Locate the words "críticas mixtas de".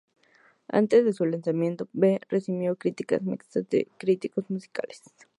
2.75-3.85